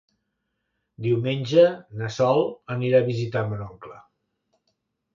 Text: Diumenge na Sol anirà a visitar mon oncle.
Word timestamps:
Diumenge 1.07 1.67
na 2.01 2.11
Sol 2.17 2.43
anirà 2.79 3.05
a 3.05 3.09
visitar 3.13 3.47
mon 3.55 3.65
oncle. 3.71 4.03